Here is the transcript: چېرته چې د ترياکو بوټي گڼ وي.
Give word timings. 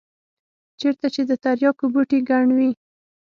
چېرته 0.79 1.07
چې 1.13 1.21
د 1.29 1.31
ترياکو 1.43 1.85
بوټي 1.93 2.19
گڼ 2.29 2.45
وي. 2.57 2.71